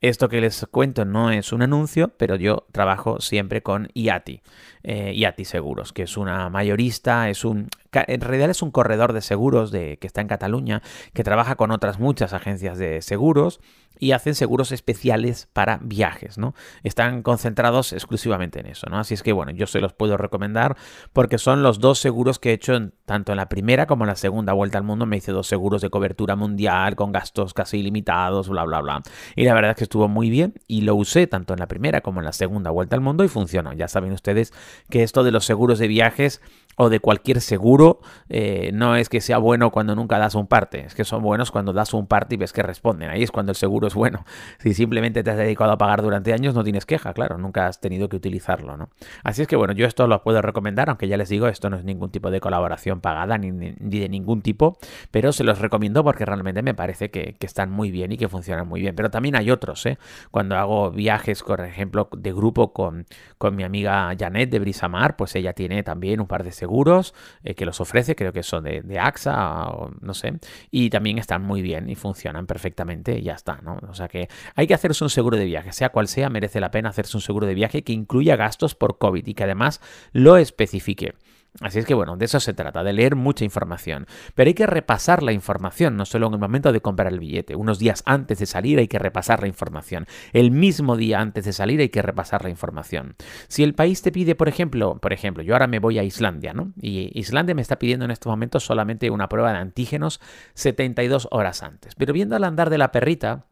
Esto 0.00 0.28
que 0.28 0.40
les 0.40 0.66
cuento 0.70 1.04
no 1.04 1.30
es 1.30 1.52
un 1.52 1.62
anuncio, 1.62 2.12
pero 2.16 2.36
yo 2.36 2.66
trabajo 2.72 3.20
siempre 3.20 3.62
con 3.62 3.88
IATI, 3.94 4.42
eh, 4.82 5.12
IATI 5.14 5.44
Seguros, 5.44 5.92
que 5.92 6.02
es 6.02 6.16
una 6.16 6.48
mayorista, 6.50 7.30
es 7.30 7.44
un, 7.44 7.68
en 7.92 8.20
realidad 8.20 8.50
es 8.50 8.62
un 8.62 8.70
corredor 8.70 9.12
de 9.12 9.20
seguros 9.20 9.70
de, 9.70 9.98
que 9.98 10.06
está 10.06 10.20
en 10.20 10.28
Cataluña, 10.28 10.82
que 11.12 11.24
trabaja 11.24 11.56
con 11.56 11.70
otras 11.70 11.98
muchas 11.98 12.32
agencias 12.32 12.78
de 12.78 13.02
seguros 13.02 13.60
y 13.98 14.10
hacen 14.10 14.34
seguros 14.34 14.72
especiales 14.72 15.48
para 15.52 15.78
viajes, 15.80 16.36
¿no? 16.36 16.54
Están 16.82 17.22
concentrados 17.22 17.92
exclusivamente 17.92 18.58
en 18.58 18.66
eso, 18.66 18.88
¿no? 18.90 18.98
Así 18.98 19.14
es 19.14 19.22
que, 19.22 19.32
bueno, 19.32 19.52
yo 19.52 19.68
se 19.68 19.80
los 19.80 19.92
puedo 19.92 20.16
recomendar 20.16 20.76
porque 21.12 21.38
son 21.38 21.62
los 21.62 21.78
dos 21.78 22.00
seguros 22.00 22.40
que 22.40 22.50
he 22.50 22.54
hecho 22.54 22.90
tanto 23.04 23.32
en 23.32 23.36
la 23.36 23.48
primera 23.48 23.86
como 23.86 24.02
en 24.02 24.08
la 24.08 24.16
segunda 24.16 24.54
vuelta 24.54 24.78
al 24.78 24.82
mundo. 24.84 25.06
Me 25.06 25.18
hice 25.18 25.30
dos 25.30 25.46
seguros 25.46 25.82
de 25.82 25.90
cobertura 25.90 26.34
mundial 26.34 26.96
con 26.96 27.12
gastos 27.12 27.54
casi 27.54 27.78
ilimitados, 27.78 28.48
bla, 28.48 28.64
bla, 28.64 28.80
bla. 28.80 29.02
Y 29.36 29.44
la 29.44 29.54
verdad 29.54 29.70
es 29.70 29.76
que 29.76 29.84
estuvo 29.84 30.08
muy 30.08 30.30
bien 30.30 30.54
y 30.66 30.80
lo 30.80 30.96
usé 30.96 31.28
tanto 31.28 31.52
en 31.52 31.60
la 31.60 31.68
primera 31.68 32.00
como 32.00 32.20
en 32.20 32.24
la 32.24 32.32
segunda 32.32 32.70
vuelta 32.70 32.96
al 32.96 33.02
mundo 33.02 33.22
y 33.22 33.28
funcionó. 33.28 33.72
Ya 33.72 33.86
saben 33.86 34.12
ustedes 34.12 34.52
que 34.90 35.04
esto 35.04 35.22
de 35.22 35.30
los 35.30 35.44
seguros 35.44 35.78
de 35.78 35.86
viajes 35.86 36.40
o 36.76 36.88
de 36.88 37.00
cualquier 37.00 37.40
seguro 37.40 38.00
eh, 38.28 38.70
no 38.72 38.96
es 38.96 39.08
que 39.08 39.20
sea 39.20 39.38
bueno 39.38 39.70
cuando 39.70 39.94
nunca 39.94 40.18
das 40.18 40.34
un 40.34 40.46
parte, 40.46 40.84
es 40.86 40.94
que 40.94 41.04
son 41.04 41.22
buenos 41.22 41.50
cuando 41.50 41.72
das 41.72 41.94
un 41.94 42.06
parte 42.06 42.34
y 42.34 42.38
ves 42.38 42.52
que 42.52 42.62
responden. 42.62 43.10
Ahí 43.10 43.22
es 43.22 43.30
cuando 43.30 43.52
el 43.52 43.56
seguro 43.56 43.86
es 43.86 43.94
bueno. 43.94 44.24
Si 44.58 44.74
simplemente 44.74 45.24
te 45.24 45.30
has 45.30 45.36
dedicado 45.36 45.72
a 45.72 45.78
pagar 45.78 46.02
durante 46.02 46.32
años, 46.32 46.54
no 46.54 46.62
tienes 46.62 46.86
queja, 46.86 47.12
claro, 47.14 47.36
nunca 47.36 47.66
has 47.66 47.80
tenido 47.80 48.08
que 48.08 48.16
utilizarlo, 48.16 48.76
¿no? 48.76 48.90
Así 49.24 49.42
es 49.42 49.48
que 49.48 49.56
bueno, 49.56 49.72
yo 49.72 49.86
esto 49.86 50.06
lo 50.06 50.22
puedo 50.22 50.40
recomendar, 50.40 50.88
aunque 50.88 51.08
ya 51.08 51.16
les 51.16 51.28
digo, 51.28 51.48
esto 51.48 51.68
no 51.68 51.76
es 51.76 51.84
ningún 51.84 52.10
tipo 52.10 52.30
de 52.30 52.40
colaboración 52.40 53.00
pagada 53.00 53.38
ni, 53.38 53.50
de 53.50 54.08
ningún 54.08 54.42
tipo, 54.42 54.78
pero 55.10 55.32
se 55.32 55.42
los 55.42 55.58
recomiendo 55.58 56.04
porque 56.04 56.24
realmente 56.24 56.62
me 56.62 56.74
parece 56.74 57.10
que, 57.10 57.36
están 57.40 57.70
muy 57.70 57.90
bien 57.90 58.12
y 58.12 58.16
que 58.16 58.28
funcionan 58.28 58.68
muy 58.68 58.80
bien. 58.80 58.94
Pero 58.94 59.10
también 59.10 59.36
hay 59.36 59.50
otros, 59.50 59.84
¿eh? 59.84 59.98
Cuando 60.30 60.56
hago 60.56 60.90
viajes, 60.90 61.42
por 61.42 61.60
ejemplo, 61.60 62.08
de 62.16 62.32
grupo 62.32 62.72
con, 62.72 63.04
con 63.36 63.56
mi 63.56 63.64
amiga 63.64 64.14
Janet 64.18 64.48
de 64.48 64.60
Brisamar, 64.60 65.16
pues 65.16 65.34
ella 65.34 65.52
tiene 65.52 65.82
también 65.82 66.20
un 66.20 66.26
par 66.28 66.44
de 66.44 66.52
seguros 66.62 67.12
eh, 67.42 67.54
que 67.56 67.66
los 67.66 67.80
ofrece, 67.80 68.14
creo 68.14 68.32
que 68.32 68.44
son 68.44 68.62
de, 68.62 68.98
AXA 69.00 69.68
o 69.70 69.90
no 70.00 70.14
sé, 70.14 70.38
y 70.70 70.90
también 70.90 71.18
están 71.18 71.42
muy 71.42 71.60
bien 71.60 71.90
y 71.90 71.96
funcionan 71.96 72.46
perfectamente 72.46 73.18
y 73.18 73.22
ya 73.22 73.34
está, 73.34 73.58
¿no? 73.62 73.80
O 73.88 73.94
sea 73.94 74.06
que 74.06 74.28
hay 74.54 74.68
que 74.68 74.74
hacerse 74.74 75.02
un 75.02 75.10
seguro 75.10 75.36
de 75.36 75.44
viaje, 75.44 75.72
sea 75.72 75.88
cual 75.88 76.06
sea, 76.06 76.30
merece 76.30 76.60
la 76.60 76.70
pena 76.70 76.90
hacerse 76.90 77.16
un 77.16 77.20
seguro 77.20 77.48
de 77.48 77.54
viaje 77.54 77.82
que 77.82 77.92
incluya 77.92 78.36
gastos 78.36 78.76
por 78.76 78.98
COVID 78.98 79.26
y 79.26 79.34
que 79.34 79.42
además 79.42 79.80
lo 80.12 80.36
especifique. 80.36 81.14
Así 81.60 81.78
es 81.78 81.84
que 81.84 81.92
bueno, 81.94 82.16
de 82.16 82.24
eso 82.24 82.40
se 82.40 82.54
trata, 82.54 82.82
de 82.82 82.94
leer 82.94 83.14
mucha 83.14 83.44
información. 83.44 84.06
Pero 84.34 84.48
hay 84.48 84.54
que 84.54 84.66
repasar 84.66 85.22
la 85.22 85.32
información, 85.32 85.96
no 85.96 86.06
solo 86.06 86.28
en 86.28 86.34
el 86.34 86.38
momento 86.38 86.72
de 86.72 86.80
comprar 86.80 87.12
el 87.12 87.18
billete. 87.18 87.56
Unos 87.56 87.78
días 87.78 88.02
antes 88.06 88.38
de 88.38 88.46
salir 88.46 88.78
hay 88.78 88.88
que 88.88 88.98
repasar 88.98 89.42
la 89.42 89.48
información. 89.48 90.06
El 90.32 90.50
mismo 90.50 90.96
día 90.96 91.20
antes 91.20 91.44
de 91.44 91.52
salir 91.52 91.80
hay 91.80 91.90
que 91.90 92.00
repasar 92.00 92.42
la 92.42 92.50
información. 92.50 93.16
Si 93.48 93.62
el 93.62 93.74
país 93.74 94.00
te 94.00 94.12
pide, 94.12 94.34
por 94.34 94.48
ejemplo, 94.48 94.98
por 94.98 95.12
ejemplo, 95.12 95.42
yo 95.42 95.54
ahora 95.54 95.66
me 95.66 95.78
voy 95.78 95.98
a 95.98 96.04
Islandia, 96.04 96.54
¿no? 96.54 96.72
Y 96.80 97.10
Islandia 97.18 97.54
me 97.54 97.62
está 97.62 97.78
pidiendo 97.78 98.06
en 98.06 98.10
estos 98.10 98.30
momentos 98.30 98.64
solamente 98.64 99.10
una 99.10 99.28
prueba 99.28 99.52
de 99.52 99.58
antígenos 99.58 100.20
72 100.54 101.28
horas 101.30 101.62
antes. 101.62 101.94
Pero 101.96 102.14
viendo 102.14 102.34
al 102.34 102.44
andar 102.44 102.70
de 102.70 102.78
la 102.78 102.92
perrita, 102.92 103.46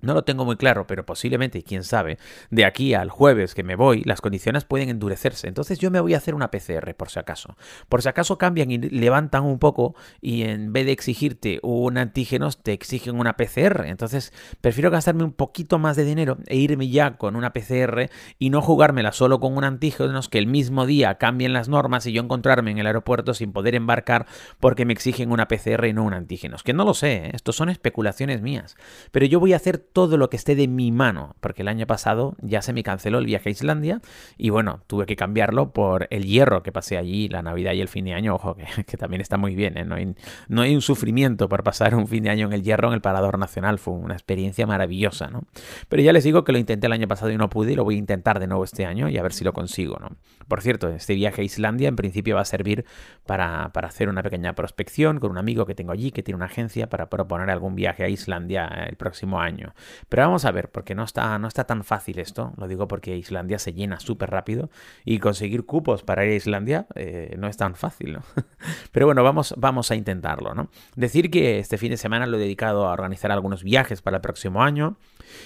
no 0.00 0.14
lo 0.14 0.24
tengo 0.24 0.44
muy 0.44 0.56
claro, 0.56 0.86
pero 0.86 1.04
posiblemente, 1.04 1.62
quién 1.62 1.84
sabe, 1.84 2.18
de 2.50 2.64
aquí 2.64 2.94
al 2.94 3.10
jueves 3.10 3.54
que 3.54 3.62
me 3.62 3.76
voy, 3.76 4.02
las 4.04 4.20
condiciones 4.20 4.64
pueden 4.64 4.88
endurecerse. 4.88 5.48
Entonces 5.48 5.78
yo 5.78 5.90
me 5.90 6.00
voy 6.00 6.14
a 6.14 6.18
hacer 6.18 6.34
una 6.34 6.50
PCR, 6.50 6.94
por 6.94 7.10
si 7.10 7.18
acaso. 7.18 7.56
Por 7.88 8.02
si 8.02 8.08
acaso 8.08 8.38
cambian 8.38 8.70
y 8.70 8.78
levantan 8.78 9.44
un 9.44 9.58
poco 9.58 9.94
y 10.20 10.42
en 10.42 10.72
vez 10.72 10.86
de 10.86 10.92
exigirte 10.92 11.60
un 11.62 11.98
antígeno, 11.98 12.50
te 12.50 12.72
exigen 12.72 13.18
una 13.18 13.36
PCR. 13.36 13.84
Entonces 13.86 14.32
prefiero 14.60 14.90
gastarme 14.90 15.24
un 15.24 15.32
poquito 15.32 15.78
más 15.78 15.96
de 15.96 16.04
dinero 16.04 16.38
e 16.46 16.56
irme 16.56 16.88
ya 16.88 17.16
con 17.16 17.36
una 17.36 17.52
PCR 17.52 18.10
y 18.38 18.50
no 18.50 18.62
jugármela 18.62 19.12
solo 19.12 19.40
con 19.40 19.56
un 19.56 19.64
antígeno 19.64 20.00
que 20.30 20.38
el 20.38 20.46
mismo 20.46 20.86
día 20.86 21.16
cambien 21.16 21.52
las 21.52 21.68
normas 21.68 22.06
y 22.06 22.12
yo 22.12 22.22
encontrarme 22.22 22.70
en 22.70 22.78
el 22.78 22.86
aeropuerto 22.86 23.34
sin 23.34 23.52
poder 23.52 23.74
embarcar 23.74 24.26
porque 24.58 24.84
me 24.84 24.92
exigen 24.92 25.32
una 25.32 25.48
PCR 25.48 25.86
y 25.86 25.92
no 25.92 26.04
un 26.04 26.14
antígeno. 26.14 26.56
Es 26.56 26.62
que 26.62 26.72
no 26.72 26.84
lo 26.84 26.94
sé, 26.94 27.26
¿eh? 27.26 27.30
estos 27.34 27.56
son 27.56 27.68
especulaciones 27.68 28.42
mías. 28.42 28.76
Pero 29.10 29.26
yo 29.26 29.40
voy 29.40 29.52
a 29.52 29.56
hacer 29.56 29.78
todo 29.92 30.16
lo 30.16 30.30
que 30.30 30.36
esté 30.36 30.54
de 30.54 30.68
mi 30.68 30.92
mano, 30.92 31.34
porque 31.40 31.62
el 31.62 31.68
año 31.68 31.86
pasado 31.86 32.36
ya 32.40 32.62
se 32.62 32.72
me 32.72 32.82
canceló 32.82 33.18
el 33.18 33.26
viaje 33.26 33.48
a 33.48 33.52
Islandia 33.52 34.00
y 34.38 34.50
bueno, 34.50 34.80
tuve 34.86 35.06
que 35.06 35.16
cambiarlo 35.16 35.72
por 35.72 36.06
el 36.10 36.24
hierro 36.24 36.62
que 36.62 36.72
pasé 36.72 36.96
allí, 36.96 37.28
la 37.28 37.42
Navidad 37.42 37.72
y 37.72 37.80
el 37.80 37.88
fin 37.88 38.04
de 38.04 38.14
año, 38.14 38.34
ojo, 38.34 38.56
que, 38.86 38.96
también 38.96 39.20
está 39.20 39.36
muy 39.36 39.54
bien, 39.54 39.76
¿eh? 39.76 39.84
no, 39.84 39.96
hay, 39.96 40.14
no 40.48 40.62
hay 40.62 40.74
un 40.74 40.82
sufrimiento 40.82 41.48
por 41.48 41.62
pasar 41.62 41.94
un 41.94 42.06
fin 42.06 42.24
de 42.24 42.30
año 42.30 42.46
en 42.46 42.52
el 42.52 42.62
hierro 42.62 42.88
en 42.88 42.94
el 42.94 43.00
Parador 43.00 43.38
Nacional, 43.38 43.78
fue 43.78 43.94
una 43.94 44.14
experiencia 44.14 44.66
maravillosa, 44.66 45.28
¿no? 45.28 45.44
Pero 45.88 46.02
ya 46.02 46.12
les 46.12 46.24
digo 46.24 46.44
que 46.44 46.52
lo 46.52 46.58
intenté 46.58 46.86
el 46.86 46.92
año 46.92 47.08
pasado 47.08 47.30
y 47.30 47.36
no 47.36 47.48
pude 47.48 47.72
y 47.72 47.76
lo 47.76 47.84
voy 47.84 47.96
a 47.96 47.98
intentar 47.98 48.40
de 48.40 48.46
nuevo 48.46 48.64
este 48.64 48.86
año 48.86 49.08
y 49.08 49.18
a 49.18 49.22
ver 49.22 49.32
si 49.32 49.44
lo 49.44 49.52
consigo, 49.52 49.98
¿no? 50.00 50.16
Por 50.48 50.62
cierto, 50.62 50.88
este 50.88 51.14
viaje 51.14 51.42
a 51.42 51.44
Islandia 51.44 51.88
en 51.88 51.96
principio 51.96 52.34
va 52.36 52.42
a 52.42 52.44
servir 52.44 52.84
para, 53.26 53.70
para 53.72 53.88
hacer 53.88 54.08
una 54.08 54.22
pequeña 54.22 54.54
prospección 54.54 55.20
con 55.20 55.30
un 55.30 55.38
amigo 55.38 55.66
que 55.66 55.74
tengo 55.74 55.92
allí 55.92 56.10
que 56.10 56.22
tiene 56.22 56.36
una 56.36 56.46
agencia 56.46 56.88
para 56.88 57.08
proponer 57.08 57.50
algún 57.50 57.74
viaje 57.74 58.04
a 58.04 58.08
Islandia 58.08 58.66
el 58.88 58.96
próximo 58.96 59.40
año. 59.40 59.72
Pero 60.08 60.22
vamos 60.22 60.44
a 60.44 60.50
ver, 60.50 60.68
porque 60.70 60.94
no 60.94 61.04
está, 61.04 61.38
no 61.38 61.48
está 61.48 61.64
tan 61.64 61.84
fácil 61.84 62.18
esto. 62.18 62.52
Lo 62.56 62.68
digo 62.68 62.88
porque 62.88 63.16
Islandia 63.16 63.58
se 63.58 63.72
llena 63.72 64.00
súper 64.00 64.30
rápido 64.30 64.70
y 65.04 65.18
conseguir 65.18 65.64
cupos 65.64 66.02
para 66.02 66.24
ir 66.24 66.32
a 66.32 66.36
Islandia 66.36 66.86
eh, 66.94 67.34
no 67.38 67.48
es 67.48 67.56
tan 67.56 67.74
fácil, 67.74 68.14
¿no? 68.14 68.22
Pero 68.92 69.06
bueno, 69.06 69.22
vamos, 69.22 69.54
vamos 69.56 69.90
a 69.90 69.94
intentarlo, 69.94 70.54
¿no? 70.54 70.68
Decir 70.96 71.30
que 71.30 71.58
este 71.58 71.78
fin 71.78 71.90
de 71.90 71.96
semana 71.96 72.26
lo 72.26 72.36
he 72.36 72.40
dedicado 72.40 72.86
a 72.86 72.92
organizar 72.92 73.30
algunos 73.32 73.62
viajes 73.62 74.02
para 74.02 74.18
el 74.18 74.20
próximo 74.20 74.62
año 74.62 74.96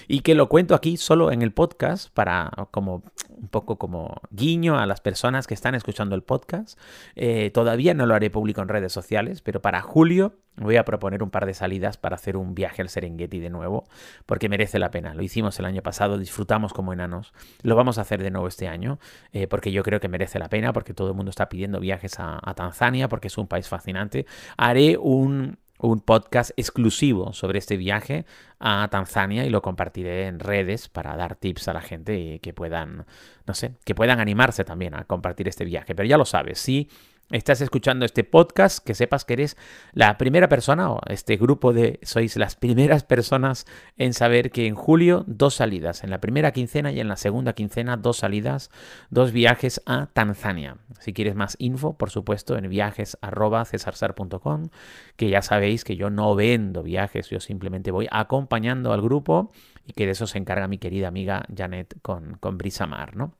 y 0.07 0.21
que 0.21 0.35
lo 0.35 0.49
cuento 0.49 0.75
aquí 0.75 0.97
solo 0.97 1.31
en 1.31 1.41
el 1.41 1.51
podcast 1.51 2.09
para 2.13 2.51
como 2.71 3.03
un 3.37 3.47
poco 3.47 3.77
como 3.77 4.21
guiño 4.31 4.79
a 4.79 4.85
las 4.85 5.01
personas 5.01 5.47
que 5.47 5.53
están 5.53 5.75
escuchando 5.75 6.15
el 6.15 6.23
podcast. 6.23 6.79
Eh, 7.15 7.51
todavía 7.51 7.93
no 7.93 8.05
lo 8.05 8.15
haré 8.15 8.29
público 8.29 8.61
en 8.61 8.67
redes 8.67 8.91
sociales, 8.91 9.41
pero 9.41 9.61
para 9.61 9.81
julio 9.81 10.35
voy 10.57 10.77
a 10.77 10.85
proponer 10.85 11.21
un 11.21 11.29
par 11.29 11.45
de 11.45 11.53
salidas 11.53 11.97
para 11.97 12.15
hacer 12.15 12.37
un 12.37 12.55
viaje 12.55 12.81
al 12.81 12.89
Serengeti 12.89 13.39
de 13.39 13.49
nuevo, 13.49 13.85
porque 14.25 14.49
merece 14.49 14.79
la 14.79 14.91
pena. 14.91 15.13
Lo 15.13 15.21
hicimos 15.21 15.59
el 15.59 15.65
año 15.65 15.81
pasado, 15.81 16.17
disfrutamos 16.17 16.73
como 16.73 16.93
enanos. 16.93 17.33
Lo 17.61 17.75
vamos 17.75 17.97
a 17.97 18.01
hacer 18.01 18.23
de 18.23 18.31
nuevo 18.31 18.47
este 18.47 18.67
año, 18.67 18.99
eh, 19.33 19.47
porque 19.47 19.71
yo 19.71 19.83
creo 19.83 19.99
que 19.99 20.07
merece 20.07 20.39
la 20.39 20.49
pena, 20.49 20.71
porque 20.71 20.93
todo 20.93 21.09
el 21.09 21.15
mundo 21.15 21.29
está 21.29 21.49
pidiendo 21.49 21.79
viajes 21.79 22.15
a 22.19 22.53
Tanzania, 22.55 23.09
porque 23.09 23.27
es 23.27 23.37
un 23.37 23.47
país 23.47 23.67
fascinante. 23.67 24.25
Haré 24.57 24.97
un 24.97 25.57
un 25.87 26.01
podcast 26.01 26.51
exclusivo 26.57 27.33
sobre 27.33 27.59
este 27.59 27.77
viaje 27.77 28.25
a 28.59 28.87
Tanzania 28.89 29.45
y 29.45 29.49
lo 29.49 29.61
compartiré 29.61 30.27
en 30.27 30.39
redes 30.39 30.89
para 30.89 31.15
dar 31.15 31.35
tips 31.35 31.67
a 31.67 31.73
la 31.73 31.81
gente 31.81 32.17
y 32.17 32.39
que 32.39 32.53
puedan, 32.53 33.05
no 33.45 33.53
sé, 33.53 33.75
que 33.83 33.95
puedan 33.95 34.19
animarse 34.19 34.63
también 34.63 34.95
a 34.95 35.05
compartir 35.05 35.47
este 35.47 35.65
viaje. 35.65 35.95
Pero 35.95 36.07
ya 36.07 36.17
lo 36.17 36.25
sabes, 36.25 36.59
sí 36.59 36.89
estás 37.31 37.61
escuchando 37.61 38.05
este 38.05 38.23
podcast, 38.23 38.85
que 38.85 38.93
sepas 38.93 39.25
que 39.25 39.33
eres 39.33 39.57
la 39.93 40.17
primera 40.17 40.47
persona 40.47 40.91
o 40.91 41.01
este 41.07 41.37
grupo 41.37 41.73
de 41.73 41.99
sois 42.03 42.37
las 42.37 42.55
primeras 42.55 43.03
personas 43.03 43.65
en 43.97 44.13
saber 44.13 44.51
que 44.51 44.67
en 44.67 44.75
julio 44.75 45.23
dos 45.27 45.55
salidas, 45.55 46.03
en 46.03 46.11
la 46.11 46.21
primera 46.21 46.51
quincena 46.51 46.91
y 46.91 46.99
en 46.99 47.07
la 47.07 47.15
segunda 47.15 47.53
quincena 47.53 47.97
dos 47.97 48.17
salidas, 48.17 48.69
dos 49.09 49.31
viajes 49.31 49.81
a 49.85 50.07
Tanzania. 50.07 50.77
Si 50.99 51.13
quieres 51.13 51.35
más 51.35 51.55
info, 51.59 51.97
por 51.97 52.11
supuesto, 52.11 52.57
en 52.57 52.69
viajes@cesarsar.com, 52.69 54.69
que 55.15 55.29
ya 55.29 55.41
sabéis 55.41 55.83
que 55.83 55.95
yo 55.95 56.09
no 56.09 56.35
vendo 56.35 56.83
viajes, 56.83 57.29
yo 57.29 57.39
simplemente 57.39 57.91
voy 57.91 58.07
acompañando 58.11 58.93
al 58.93 59.01
grupo 59.01 59.51
y 59.87 59.93
que 59.93 60.05
de 60.05 60.11
eso 60.11 60.27
se 60.27 60.37
encarga 60.37 60.67
mi 60.67 60.77
querida 60.77 61.07
amiga 61.07 61.45
Janet 61.55 61.99
con, 62.01 62.37
con 62.37 62.57
Brisamar, 62.57 63.15
¿no? 63.15 63.33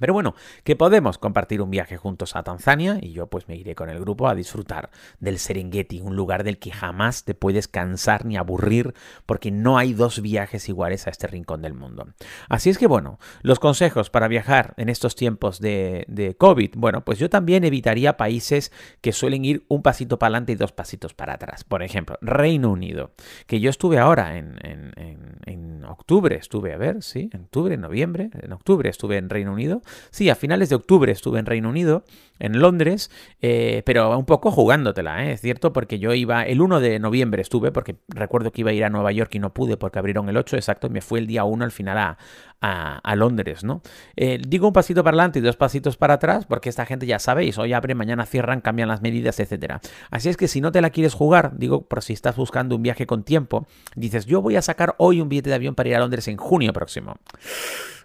Pero 0.00 0.14
bueno, 0.14 0.34
que 0.64 0.76
podemos 0.76 1.18
compartir 1.18 1.60
un 1.60 1.70
viaje 1.70 1.96
juntos 1.98 2.34
a 2.34 2.42
Tanzania 2.42 2.98
y 3.00 3.12
yo 3.12 3.28
pues 3.28 3.46
me 3.48 3.56
iré 3.56 3.74
con 3.74 3.90
el 3.90 4.00
grupo 4.00 4.28
a 4.28 4.34
disfrutar 4.34 4.90
del 5.20 5.38
Serengeti, 5.38 6.00
un 6.00 6.16
lugar 6.16 6.42
del 6.42 6.58
que 6.58 6.72
jamás 6.72 7.24
te 7.24 7.34
puedes 7.34 7.68
cansar 7.68 8.24
ni 8.24 8.36
aburrir 8.36 8.94
porque 9.26 9.50
no 9.50 9.78
hay 9.78 9.92
dos 9.92 10.22
viajes 10.22 10.68
iguales 10.68 11.06
a 11.06 11.10
este 11.10 11.26
rincón 11.26 11.60
del 11.62 11.74
mundo. 11.74 12.08
Así 12.48 12.70
es 12.70 12.78
que 12.78 12.86
bueno, 12.86 13.18
los 13.42 13.60
consejos 13.60 14.10
para 14.10 14.26
viajar 14.26 14.72
en 14.78 14.88
estos 14.88 15.14
tiempos 15.14 15.60
de, 15.60 16.34
COVID, 16.38 16.70
bueno, 16.76 17.04
pues 17.04 17.18
yo 17.18 17.28
también 17.28 17.64
evitaría 17.64 18.16
países 18.16 18.72
que 19.02 19.12
suelen 19.12 19.44
ir 19.44 19.64
un 19.68 19.82
pasito 19.82 20.18
para 20.18 20.28
adelante 20.28 20.52
y 20.52 20.56
dos 20.56 20.72
pasitos 20.72 21.12
para 21.12 21.34
atrás. 21.34 21.64
Por 21.64 21.82
ejemplo, 21.82 22.16
Reino 22.22 22.70
Unido, 22.70 23.12
que 23.46 23.60
yo 23.60 23.68
estuve 23.68 23.98
ahora 23.98 24.38
en, 24.38 24.58
en, 24.62 24.92
en, 24.96 25.36
en 25.44 25.84
octubre, 25.84 26.36
estuve 26.36 26.72
a 26.72 26.78
ver, 26.78 27.02
sí, 27.02 27.28
en 27.32 27.42
octubre, 27.42 27.74
en 27.74 27.82
noviembre, 27.82 28.30
en 28.40 28.52
octubre 28.52 28.88
estuve 28.88 29.18
en 29.18 29.28
Reino 29.28 29.52
Unido 29.52 29.82
Sí, 30.10 30.30
a 30.30 30.34
finales 30.34 30.68
de 30.68 30.76
octubre 30.76 31.10
estuve 31.12 31.38
en 31.38 31.46
Reino 31.46 31.68
Unido, 31.68 32.04
en 32.40 32.58
Londres, 32.58 33.10
eh, 33.42 33.82
pero 33.84 34.16
un 34.18 34.24
poco 34.24 34.50
jugándotela, 34.50 35.26
¿eh? 35.26 35.32
es 35.32 35.40
cierto, 35.40 35.72
porque 35.72 35.98
yo 35.98 36.14
iba, 36.14 36.42
el 36.42 36.60
1 36.60 36.80
de 36.80 36.98
noviembre 36.98 37.42
estuve, 37.42 37.70
porque 37.70 37.96
recuerdo 38.08 38.50
que 38.50 38.62
iba 38.62 38.70
a 38.70 38.74
ir 38.74 38.84
a 38.84 38.90
Nueva 38.90 39.12
York 39.12 39.34
y 39.34 39.38
no 39.38 39.52
pude 39.52 39.76
porque 39.76 39.98
abrieron 39.98 40.28
el 40.28 40.36
8, 40.36 40.56
exacto, 40.56 40.86
y 40.86 40.90
me 40.90 41.02
fui 41.02 41.20
el 41.20 41.26
día 41.26 41.44
1 41.44 41.64
al 41.64 41.70
final 41.70 41.98
a, 41.98 42.18
a, 42.60 43.16
Londres, 43.16 43.64
¿no? 43.64 43.82
Eh, 44.16 44.40
digo 44.46 44.66
un 44.66 44.72
pasito 44.72 45.02
para 45.02 45.14
adelante 45.14 45.38
y 45.38 45.42
dos 45.42 45.56
pasitos 45.56 45.96
para 45.96 46.14
atrás, 46.14 46.46
porque 46.46 46.68
esta 46.68 46.86
gente 46.86 47.06
ya 47.06 47.18
sabéis, 47.18 47.58
hoy 47.58 47.72
abre, 47.72 47.94
mañana 47.94 48.26
cierran, 48.26 48.60
cambian 48.60 48.88
las 48.88 49.02
medidas, 49.02 49.40
etcétera. 49.40 49.80
Así 50.10 50.28
es 50.28 50.36
que 50.36 50.48
si 50.48 50.60
no 50.60 50.72
te 50.72 50.80
la 50.80 50.90
quieres 50.90 51.14
jugar, 51.14 51.56
digo, 51.56 51.86
por 51.86 52.02
si 52.02 52.12
estás 52.12 52.36
buscando 52.36 52.76
un 52.76 52.82
viaje 52.82 53.06
con 53.06 53.22
tiempo, 53.22 53.66
dices, 53.96 54.26
yo 54.26 54.42
voy 54.42 54.56
a 54.56 54.62
sacar 54.62 54.94
hoy 54.98 55.20
un 55.20 55.28
billete 55.28 55.50
de 55.50 55.56
avión 55.56 55.74
para 55.74 55.88
ir 55.88 55.96
a 55.96 56.00
Londres 56.00 56.28
en 56.28 56.36
junio 56.36 56.72
próximo. 56.72 57.16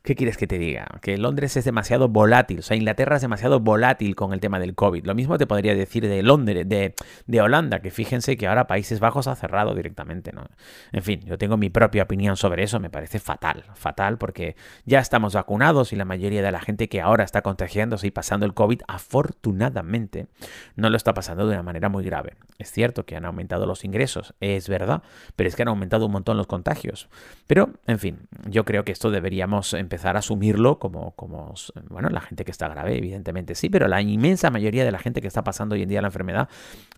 ¿Qué 0.06 0.14
quieres 0.14 0.38
que 0.38 0.46
te 0.46 0.60
diga? 0.60 0.86
Que 1.02 1.18
Londres 1.18 1.58
es 1.58 1.66
demasiado 1.66 2.10
volátil, 2.10 2.60
o 2.60 2.62
sea, 2.62 2.78
Inglaterra 2.78 3.16
es 3.16 3.24
demasiado 3.24 3.60
volátil 3.60 4.16
con 4.16 4.34
el 4.34 4.40
tema 4.40 4.60
del 4.60 4.76
COVID. 4.76 5.04
Lo 5.04 5.16
mismo 5.16 5.40
te 5.40 5.48
podría 5.48 5.74
decir 5.74 6.08
de 6.08 6.22
Londres, 6.22 6.70
de, 6.70 6.94
de 7.26 7.42
Holanda, 7.42 7.80
que 7.80 7.90
fíjense 7.90 8.38
que 8.38 8.46
ahora 8.46 8.68
Países 8.68 9.00
Bajos 9.00 9.26
ha 9.26 9.36
cerrado 9.36 9.74
directamente, 9.74 10.32
¿no? 10.32 10.46
En 10.92 11.02
fin, 11.02 11.22
yo 11.22 11.40
tengo 11.40 11.58
mi 11.58 11.72
propia 11.72 12.04
opinión 12.04 12.38
sobre 12.38 12.62
eso, 12.62 12.80
me 12.80 12.92
parece 12.92 13.18
fatal, 13.18 13.64
fatal, 13.74 14.20
porque 14.20 14.56
ya 14.86 15.00
estamos 15.00 15.34
vacunados 15.34 15.92
y 15.92 15.96
la 15.96 16.06
mayoría 16.06 16.44
de 16.44 16.52
la 16.52 16.62
gente 16.62 16.88
que 16.88 17.02
ahora 17.02 17.24
está 17.24 17.42
contagiándose 17.42 18.06
y 18.06 18.12
pasando 18.12 18.46
el 18.46 18.54
COVID, 18.54 18.82
afortunadamente, 18.88 20.28
no 20.76 20.92
lo 20.92 20.98
está 20.98 21.16
pasando 21.16 21.48
de 21.48 21.54
una 21.56 21.64
manera 21.64 21.90
muy 21.90 22.04
grave. 22.04 22.36
Es 22.60 22.72
cierto 22.72 23.08
que 23.08 23.16
han 23.16 23.26
aumentado 23.26 23.66
los 23.66 23.84
ingresos, 23.84 24.36
es 24.40 24.70
verdad, 24.70 25.02
pero 25.36 25.50
es 25.50 25.56
que 25.56 25.64
han 25.64 25.70
aumentado 25.70 26.06
un 26.06 26.12
montón 26.12 26.38
los 26.38 26.46
contagios. 26.46 27.10
Pero, 27.48 27.72
en 27.88 27.98
fin, 27.98 28.20
yo 28.48 28.66
creo 28.66 28.86
que 28.86 28.92
esto 28.92 29.10
deberíamos 29.10 29.74
empezar 29.74 29.95
empezar 29.96 30.18
a 30.18 30.20
asumirlo 30.20 30.78
como, 30.78 31.12
como, 31.12 31.54
bueno, 31.90 32.10
la 32.10 32.20
gente 32.20 32.44
que 32.44 32.52
está 32.52 32.68
grave, 32.68 32.98
evidentemente 32.98 33.56
sí, 33.56 33.70
pero 33.70 33.88
la 33.88 34.02
inmensa 34.02 34.50
mayoría 34.50 34.84
de 34.84 34.92
la 34.92 35.00
gente 35.00 35.22
que 35.22 35.28
está 35.30 35.42
pasando 35.42 35.75
hoy 35.75 35.84
en 35.84 35.90
día 35.90 36.02
la 36.02 36.10
enfermedad 36.10 36.50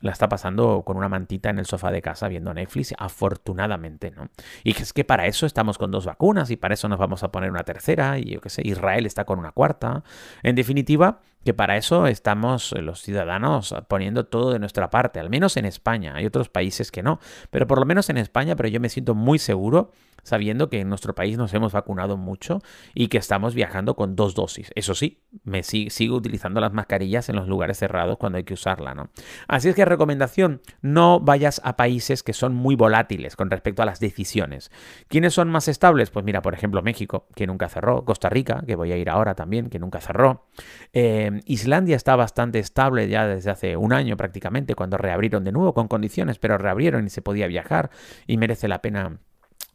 la 0.01 0.11
está 0.11 0.27
pasando 0.27 0.81
con 0.83 0.97
una 0.97 1.07
mantita 1.07 1.51
en 1.51 1.59
el 1.59 1.67
sofá 1.67 1.91
de 1.91 2.01
casa 2.01 2.27
viendo 2.27 2.51
Netflix, 2.55 2.95
afortunadamente, 2.97 4.09
¿no? 4.09 4.29
Y 4.63 4.71
es 4.71 4.93
que 4.93 5.03
para 5.03 5.27
eso 5.27 5.45
estamos 5.45 5.77
con 5.77 5.91
dos 5.91 6.07
vacunas 6.07 6.49
y 6.49 6.57
para 6.57 6.73
eso 6.73 6.89
nos 6.89 6.97
vamos 6.97 7.21
a 7.21 7.31
poner 7.31 7.51
una 7.51 7.63
tercera 7.63 8.17
y 8.17 8.31
yo 8.31 8.41
qué 8.41 8.49
sé, 8.49 8.63
Israel 8.65 9.05
está 9.05 9.25
con 9.25 9.37
una 9.37 9.51
cuarta. 9.51 10.03
En 10.41 10.55
definitiva, 10.55 11.19
que 11.45 11.53
para 11.53 11.77
eso 11.77 12.07
estamos 12.07 12.73
los 12.79 13.01
ciudadanos 13.01 13.75
poniendo 13.87 14.25
todo 14.25 14.51
de 14.51 14.59
nuestra 14.59 14.89
parte, 14.89 15.19
al 15.19 15.29
menos 15.29 15.55
en 15.55 15.65
España. 15.65 16.15
Hay 16.15 16.25
otros 16.25 16.49
países 16.49 16.91
que 16.91 17.03
no, 17.03 17.19
pero 17.51 17.67
por 17.67 17.79
lo 17.79 17.85
menos 17.85 18.09
en 18.09 18.17
España, 18.17 18.55
pero 18.55 18.69
yo 18.69 18.79
me 18.79 18.89
siento 18.89 19.13
muy 19.13 19.37
seguro 19.39 19.91
sabiendo 20.27 20.69
que 20.69 20.81
en 20.81 20.89
nuestro 20.89 21.15
país 21.15 21.37
nos 21.37 21.53
hemos 21.53 21.73
vacunado 21.73 22.17
mucho 22.17 22.61
y 22.93 23.07
que 23.07 23.17
estamos 23.17 23.55
viajando 23.55 23.95
con 23.95 24.15
dos 24.15 24.35
dosis. 24.35 24.71
Eso 24.75 24.93
sí, 24.93 25.23
me 25.43 25.63
sigo 25.63 26.15
utilizando 26.15 26.59
las 26.61 26.73
mascarillas 26.73 27.29
en 27.29 27.35
los 27.35 27.47
lugares 27.47 27.79
cerrados 27.79 28.17
cuando 28.17 28.37
hay 28.37 28.43
que 28.43 28.53
usarla, 28.53 28.93
¿no? 28.93 29.09
Así 29.47 29.69
es 29.69 29.75
que 29.75 29.85
recomendación, 29.85 30.61
no 30.81 31.19
vayas 31.19 31.61
a 31.63 31.77
países 31.77 32.23
que 32.23 32.33
son 32.33 32.53
muy 32.53 32.75
volátiles 32.75 33.35
con 33.35 33.49
respecto 33.49 33.81
a 33.81 33.85
las 33.85 33.99
decisiones. 33.99 34.71
¿Quiénes 35.07 35.33
son 35.33 35.49
más 35.49 35.67
estables? 35.67 36.09
Pues 36.09 36.25
mira, 36.25 36.41
por 36.41 36.53
ejemplo, 36.53 36.81
México, 36.81 37.27
que 37.35 37.47
nunca 37.47 37.69
cerró, 37.69 38.03
Costa 38.05 38.29
Rica, 38.29 38.63
que 38.67 38.75
voy 38.75 38.91
a 38.91 38.97
ir 38.97 39.09
ahora 39.09 39.35
también, 39.35 39.69
que 39.69 39.79
nunca 39.79 40.01
cerró. 40.01 40.47
Eh, 40.93 41.41
Islandia 41.45 41.95
está 41.95 42.15
bastante 42.15 42.59
estable 42.59 43.07
ya 43.07 43.25
desde 43.27 43.49
hace 43.49 43.77
un 43.77 43.93
año 43.93 44.17
prácticamente, 44.17 44.75
cuando 44.75 44.97
reabrieron 44.97 45.43
de 45.43 45.51
nuevo 45.51 45.73
con 45.73 45.87
condiciones, 45.87 46.39
pero 46.39 46.57
reabrieron 46.57 47.05
y 47.05 47.09
se 47.09 47.21
podía 47.21 47.47
viajar 47.47 47.89
y 48.25 48.37
merece 48.37 48.67
la 48.67 48.81
pena 48.81 49.19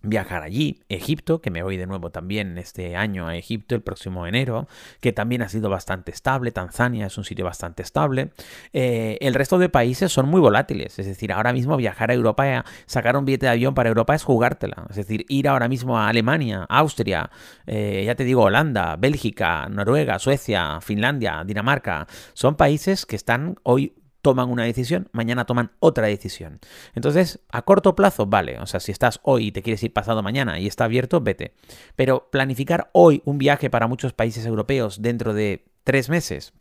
viajar 0.03 0.43
allí. 0.43 0.83
Egipto, 0.89 1.41
que 1.41 1.51
me 1.51 1.63
voy 1.63 1.77
de 1.77 1.87
nuevo 1.87 2.11
también 2.11 2.59
este 2.59 2.97
año 2.97 3.29
a 3.29 3.37
Egipto, 3.37 3.75
el 3.75 3.83
próximo 3.83 4.27
enero, 4.27 4.69
que 5.01 5.13
también 5.13 5.43
ha 5.43 5.49
sido 5.49 5.71
bastante 5.71 6.11
estable. 6.11 6.51
Tanzania 6.51 7.07
es 7.07 7.19
un 7.19 7.25
sitio 7.25 7.45
bastante 7.45 7.83
estable. 7.83 8.31
Eh, 8.73 9.19
el 9.21 9.35
resto 9.35 9.59
de 9.59 9.69
países 9.69 10.13
son 10.13 10.29
muy 10.29 10.41
volátiles. 10.41 10.99
Es 10.99 11.07
decir, 11.07 11.33
ahora 11.33 11.53
mismo 11.53 11.77
viajar 11.77 12.11
a 12.11 12.15
Europa, 12.15 12.65
sacar 12.87 13.17
un 13.17 13.25
billete 13.25 13.47
de 13.47 13.53
avión 13.53 13.75
para 13.75 13.89
Europa 13.89 14.15
es 14.15 14.25
jugártela. 14.25 14.87
Es 14.91 14.97
decir, 14.97 15.25
ir 15.29 15.49
ahora 15.49 15.69
mismo 15.69 15.99
a 15.99 16.09
Alemania, 16.09 16.67
Austria, 16.69 17.31
eh, 17.67 18.03
ya 18.07 18.15
te 18.15 18.25
digo, 18.25 18.43
Holanda, 18.43 18.97
Bélgica, 18.97 19.69
Noruega, 19.69 20.19
Suecia, 20.19 20.81
Finlandia, 20.81 21.45
Dinamarca, 21.47 22.07
son 22.35 22.57
países 22.57 23.07
que 23.07 23.17
están 23.17 23.57
hoy 23.63 23.95
toman 24.23 24.49
una 24.51 24.65
decisión, 24.65 25.09
mañana 25.13 25.45
toman 25.45 25.73
otra 25.81 26.07
decisión. 26.07 26.61
Entonces, 26.95 27.41
a 27.51 27.63
corto 27.63 27.95
plazo, 27.95 28.27
vale. 28.27 28.59
O 28.61 28.67
sea, 28.67 28.81
si 28.81 28.93
estás 28.93 29.21
hoy 29.23 29.49
y 29.49 29.53
te 29.53 29.63
quieres 29.63 29.83
ir 29.83 29.93
pasado 29.93 30.23
mañana 30.23 30.59
y 30.61 30.67
está 30.67 30.85
abierto, 30.85 31.21
vete. 31.21 31.53
Pero 31.97 32.29
planificar 32.31 32.89
hoy 32.93 33.21
un 33.25 33.39
viaje 33.39 33.69
para 33.69 33.89
muchos 33.89 34.13
países 34.13 34.47
europeos 34.47 35.03
dentro 35.03 35.35
de 35.35 35.65
¿Tres 35.85 36.09
meses? 36.09 36.53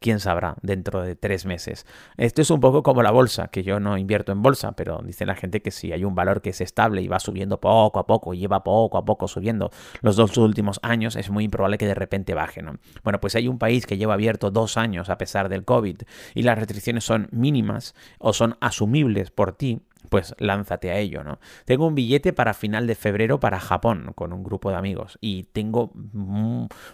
¿Quién 0.00 0.20
sabrá 0.20 0.56
dentro 0.62 1.02
de 1.02 1.16
tres 1.16 1.44
meses? 1.44 1.84
Esto 2.16 2.40
es 2.40 2.50
un 2.50 2.60
poco 2.60 2.82
como 2.82 3.02
la 3.02 3.10
bolsa, 3.10 3.48
que 3.48 3.62
yo 3.62 3.78
no 3.78 3.98
invierto 3.98 4.32
en 4.32 4.40
bolsa, 4.40 4.72
pero 4.72 5.02
dice 5.04 5.26
la 5.26 5.34
gente 5.34 5.60
que 5.60 5.70
si 5.70 5.92
hay 5.92 6.02
un 6.02 6.14
valor 6.14 6.40
que 6.40 6.48
es 6.48 6.62
estable 6.62 7.02
y 7.02 7.08
va 7.08 7.20
subiendo 7.20 7.60
poco 7.60 7.98
a 7.98 8.06
poco, 8.06 8.32
y 8.32 8.38
lleva 8.38 8.64
poco 8.64 8.96
a 8.96 9.04
poco 9.04 9.28
subiendo 9.28 9.70
los 10.00 10.16
dos 10.16 10.38
últimos 10.38 10.80
años, 10.82 11.14
es 11.16 11.28
muy 11.28 11.44
improbable 11.44 11.76
que 11.76 11.86
de 11.86 11.94
repente 11.94 12.32
baje, 12.32 12.62
¿no? 12.62 12.78
Bueno, 13.02 13.20
pues 13.20 13.34
hay 13.34 13.48
un 13.48 13.58
país 13.58 13.84
que 13.84 13.98
lleva 13.98 14.14
abierto 14.14 14.50
dos 14.50 14.78
años 14.78 15.10
a 15.10 15.18
pesar 15.18 15.50
del 15.50 15.66
COVID 15.66 15.98
y 16.34 16.42
las 16.42 16.58
restricciones 16.58 17.04
son 17.04 17.28
mínimas 17.32 17.94
o 18.18 18.32
son 18.32 18.56
asumibles 18.60 19.30
por 19.30 19.52
ti, 19.52 19.82
pues 20.08 20.34
lánzate 20.38 20.90
a 20.90 20.98
ello, 20.98 21.24
¿no? 21.24 21.38
Tengo 21.64 21.86
un 21.86 21.94
billete 21.94 22.32
para 22.32 22.54
final 22.54 22.86
de 22.86 22.94
febrero 22.94 23.40
para 23.40 23.60
Japón 23.60 24.12
con 24.14 24.32
un 24.32 24.44
grupo 24.44 24.70
de 24.70 24.76
amigos 24.76 25.18
y 25.20 25.44
tengo 25.44 25.92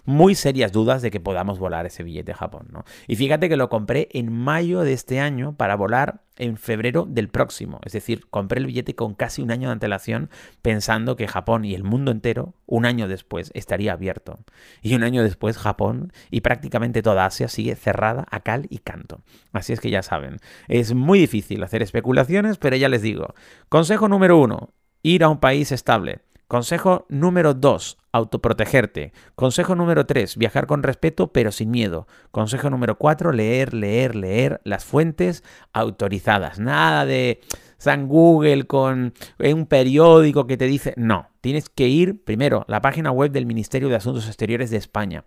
muy 0.05 0.35
serias 0.35 0.73
dudas 0.73 1.02
de 1.02 1.11
que 1.11 1.21
podamos 1.21 1.59
volar 1.59 1.87
ese 1.87 2.02
billete 2.02 2.33
a 2.33 2.37
Japón, 2.37 2.69
¿no? 2.73 2.85
Y 3.07 3.17
fíjate 3.17 3.49
que 3.49 3.57
lo 3.57 3.69
compré 3.69 4.09
en 4.12 4.33
mayo 4.33 4.81
de 4.81 4.93
este 4.93 5.21
año 5.21 5.57
para 5.57 5.76
volar 5.76 6.23
en 6.40 6.56
febrero 6.56 7.06
del 7.09 7.28
próximo. 7.28 7.80
Es 7.85 7.92
decir, 7.92 8.26
compré 8.30 8.61
el 8.61 8.66
billete 8.66 8.94
con 8.94 9.14
casi 9.14 9.42
un 9.42 9.50
año 9.50 9.68
de 9.68 9.73
antelación 9.73 10.30
pensando 10.62 11.16
que 11.16 11.28
Japón 11.28 11.64
y 11.64 11.75
el 11.75 11.85
mundo 11.85 12.11
entero, 12.11 12.54
un 12.66 12.87
año 12.87 13.06
después, 13.06 13.50
estaría 13.54 13.92
abierto. 13.92 14.38
Y 14.82 14.94
un 14.94 15.04
año 15.04 15.23
después 15.23 15.59
Japón 15.59 16.12
y 16.30 16.40
prácticamente 16.40 17.02
toda 17.02 17.26
Asia 17.26 17.49
sigue 17.49 17.76
cerrada 17.76 18.26
a 18.30 18.40
cal 18.40 18.66
y 18.70 18.78
canto. 18.78 19.20
Así 19.52 19.73
es 19.73 19.80
que 19.80 19.90
ya 19.90 20.02
saben, 20.02 20.38
es 20.68 20.94
muy 20.94 21.18
difícil 21.18 21.62
hacer 21.62 21.82
especulaciones, 21.82 22.59
pero 22.59 22.76
ya 22.76 22.88
les 22.88 23.02
digo, 23.02 23.35
consejo 23.68 24.09
número 24.09 24.38
uno, 24.38 24.70
ir 25.02 25.25
a 25.25 25.28
un 25.28 25.40
país 25.40 25.73
estable. 25.73 26.20
Consejo 26.50 27.07
número 27.09 27.54
2, 27.54 27.97
autoprotegerte. 28.11 29.12
Consejo 29.37 29.76
número 29.76 30.04
3, 30.04 30.37
viajar 30.37 30.66
con 30.66 30.83
respeto 30.83 31.28
pero 31.28 31.52
sin 31.52 31.71
miedo. 31.71 32.09
Consejo 32.33 32.71
número 32.71 32.99
4, 32.99 33.30
leer, 33.30 33.73
leer, 33.73 34.16
leer 34.16 34.61
las 34.64 34.85
fuentes 34.85 35.45
autorizadas. 35.73 36.59
Nada 36.59 37.07
de 37.07 37.40
San 37.78 38.09
Google 38.09 38.64
con 38.64 39.14
un 39.38 39.66
periódico 39.66 40.49
que 40.49 40.57
te 40.57 40.66
dice, 40.66 40.92
no, 40.97 41.28
tienes 41.40 41.69
que 41.69 41.87
ir 41.87 42.25
primero 42.25 42.62
a 42.62 42.64
la 42.66 42.80
página 42.80 43.12
web 43.12 43.30
del 43.30 43.47
Ministerio 43.47 43.88
de 43.88 43.95
Asuntos 43.95 44.26
Exteriores 44.26 44.71
de 44.71 44.78
España 44.78 45.25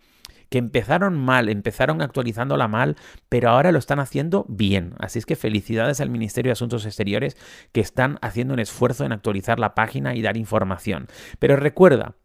que 0.49 0.57
empezaron 0.57 1.17
mal, 1.17 1.49
empezaron 1.49 2.01
actualizándola 2.01 2.67
mal, 2.67 2.95
pero 3.29 3.49
ahora 3.49 3.71
lo 3.71 3.79
están 3.79 3.99
haciendo 3.99 4.45
bien. 4.47 4.93
Así 4.99 5.19
es 5.19 5.25
que 5.25 5.35
felicidades 5.35 6.01
al 6.01 6.09
Ministerio 6.09 6.49
de 6.49 6.53
Asuntos 6.53 6.85
Exteriores 6.85 7.37
que 7.71 7.81
están 7.81 8.17
haciendo 8.21 8.53
un 8.53 8.59
esfuerzo 8.59 9.05
en 9.05 9.11
actualizar 9.11 9.59
la 9.59 9.75
página 9.75 10.15
y 10.15 10.21
dar 10.21 10.37
información. 10.37 11.07
Pero 11.39 11.55
recuerda, 11.55 12.15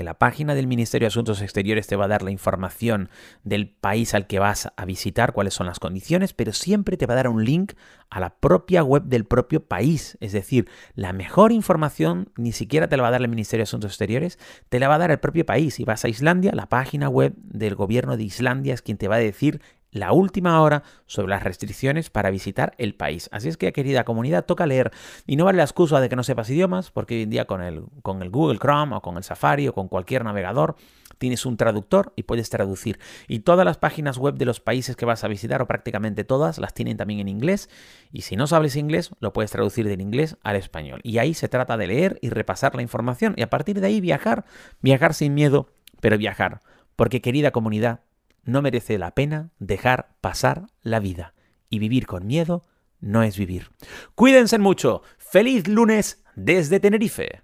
que 0.00 0.04
la 0.04 0.14
página 0.14 0.54
del 0.54 0.66
Ministerio 0.66 1.04
de 1.04 1.08
Asuntos 1.08 1.42
Exteriores 1.42 1.86
te 1.86 1.94
va 1.94 2.06
a 2.06 2.08
dar 2.08 2.22
la 2.22 2.30
información 2.30 3.10
del 3.44 3.68
país 3.68 4.14
al 4.14 4.26
que 4.26 4.38
vas 4.38 4.72
a 4.74 4.84
visitar, 4.86 5.34
cuáles 5.34 5.52
son 5.52 5.66
las 5.66 5.78
condiciones, 5.78 6.32
pero 6.32 6.54
siempre 6.54 6.96
te 6.96 7.04
va 7.04 7.12
a 7.12 7.16
dar 7.16 7.28
un 7.28 7.44
link 7.44 7.74
a 8.08 8.18
la 8.18 8.30
propia 8.30 8.82
web 8.82 9.02
del 9.02 9.26
propio 9.26 9.62
país. 9.62 10.16
Es 10.22 10.32
decir, 10.32 10.70
la 10.94 11.12
mejor 11.12 11.52
información 11.52 12.30
ni 12.38 12.52
siquiera 12.52 12.88
te 12.88 12.96
la 12.96 13.02
va 13.02 13.08
a 13.08 13.10
dar 13.10 13.20
el 13.20 13.28
Ministerio 13.28 13.60
de 13.60 13.64
Asuntos 13.64 13.90
Exteriores, 13.90 14.38
te 14.70 14.80
la 14.80 14.88
va 14.88 14.94
a 14.94 14.98
dar 15.00 15.10
el 15.10 15.18
propio 15.18 15.44
país. 15.44 15.74
Si 15.74 15.84
vas 15.84 16.02
a 16.06 16.08
Islandia, 16.08 16.52
la 16.54 16.70
página 16.70 17.10
web 17.10 17.34
del 17.36 17.74
gobierno 17.74 18.16
de 18.16 18.22
Islandia 18.22 18.72
es 18.72 18.80
quien 18.80 18.96
te 18.96 19.06
va 19.06 19.16
a 19.16 19.18
decir 19.18 19.60
la 19.90 20.12
última 20.12 20.60
hora 20.60 20.82
sobre 21.06 21.30
las 21.30 21.42
restricciones 21.42 22.10
para 22.10 22.30
visitar 22.30 22.74
el 22.78 22.94
país. 22.94 23.28
Así 23.32 23.48
es 23.48 23.56
que, 23.56 23.72
querida 23.72 24.04
comunidad, 24.04 24.44
toca 24.44 24.66
leer. 24.66 24.90
Y 25.26 25.36
no 25.36 25.44
vale 25.44 25.58
la 25.58 25.64
excusa 25.64 26.00
de 26.00 26.08
que 26.08 26.16
no 26.16 26.22
sepas 26.22 26.50
idiomas, 26.50 26.90
porque 26.90 27.16
hoy 27.16 27.22
en 27.22 27.30
día 27.30 27.44
con 27.46 27.62
el, 27.62 27.84
con 28.02 28.22
el 28.22 28.30
Google 28.30 28.58
Chrome 28.58 28.96
o 28.96 29.02
con 29.02 29.16
el 29.16 29.24
Safari 29.24 29.68
o 29.68 29.72
con 29.72 29.88
cualquier 29.88 30.24
navegador 30.24 30.76
tienes 31.20 31.44
un 31.44 31.58
traductor 31.58 32.14
y 32.16 32.22
puedes 32.22 32.48
traducir. 32.48 32.98
Y 33.28 33.40
todas 33.40 33.66
las 33.66 33.76
páginas 33.76 34.16
web 34.16 34.36
de 34.36 34.46
los 34.46 34.58
países 34.58 34.96
que 34.96 35.04
vas 35.04 35.22
a 35.22 35.28
visitar, 35.28 35.60
o 35.60 35.66
prácticamente 35.66 36.24
todas, 36.24 36.58
las 36.58 36.72
tienen 36.72 36.96
también 36.96 37.20
en 37.20 37.28
inglés. 37.28 37.68
Y 38.10 38.22
si 38.22 38.36
no 38.36 38.46
sabes 38.46 38.74
inglés, 38.74 39.10
lo 39.20 39.32
puedes 39.34 39.50
traducir 39.50 39.86
del 39.86 40.00
inglés 40.00 40.38
al 40.42 40.56
español. 40.56 41.00
Y 41.02 41.18
ahí 41.18 41.34
se 41.34 41.48
trata 41.48 41.76
de 41.76 41.86
leer 41.86 42.18
y 42.22 42.30
repasar 42.30 42.74
la 42.74 42.82
información. 42.82 43.34
Y 43.36 43.42
a 43.42 43.50
partir 43.50 43.80
de 43.80 43.86
ahí 43.86 44.00
viajar. 44.00 44.46
Viajar 44.80 45.12
sin 45.12 45.34
miedo, 45.34 45.68
pero 46.00 46.16
viajar. 46.16 46.60
Porque, 46.96 47.20
querida 47.20 47.50
comunidad, 47.50 48.00
no 48.44 48.62
merece 48.62 48.98
la 48.98 49.14
pena 49.14 49.50
dejar 49.58 50.16
pasar 50.20 50.66
la 50.82 51.00
vida. 51.00 51.34
Y 51.68 51.78
vivir 51.78 52.06
con 52.06 52.26
miedo 52.26 52.64
no 53.00 53.22
es 53.22 53.36
vivir. 53.36 53.70
Cuídense 54.14 54.58
mucho. 54.58 55.02
Feliz 55.18 55.68
lunes 55.68 56.24
desde 56.34 56.80
Tenerife. 56.80 57.42